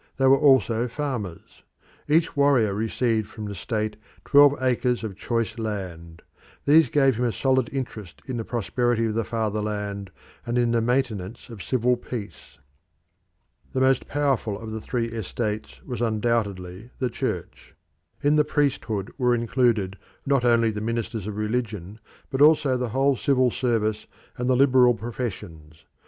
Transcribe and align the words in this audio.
They 0.17 0.25
were 0.25 0.35
also 0.39 0.87
farmers. 0.87 1.61
Each 2.07 2.35
warrior 2.35 2.73
received 2.73 3.27
from 3.27 3.45
the 3.45 3.53
state 3.53 3.97
twelve 4.25 4.55
acres 4.59 5.03
of 5.03 5.15
choice 5.15 5.59
land; 5.59 6.23
these 6.65 6.89
gave 6.89 7.17
him 7.17 7.25
a 7.25 7.31
solid 7.31 7.69
interest 7.71 8.23
in 8.25 8.37
the 8.37 8.43
prosperity 8.43 9.05
of 9.05 9.13
the 9.13 9.23
fatherland 9.23 10.09
and 10.43 10.57
in 10.57 10.71
the 10.71 10.81
maintenance 10.81 11.51
of 11.51 11.61
civil 11.61 11.97
peace. 11.97 12.57
The 13.73 13.79
most 13.81 14.07
powerful 14.07 14.57
of 14.59 14.71
the 14.71 14.81
three 14.81 15.05
estates 15.05 15.79
was 15.85 16.01
undoubtedly 16.01 16.89
the 16.97 17.11
Church. 17.11 17.75
In 18.23 18.37
the 18.37 18.43
priesthood 18.43 19.11
were 19.19 19.35
included 19.35 19.99
not 20.25 20.43
only 20.43 20.71
the 20.71 20.81
ministers 20.81 21.27
of 21.27 21.37
religion, 21.37 21.99
but 22.31 22.41
also 22.41 22.75
the 22.75 22.89
whole 22.89 23.15
civil 23.15 23.51
service 23.51 24.07
and 24.35 24.49
the 24.49 24.55
liberal 24.57 24.95
professions. 24.95 25.85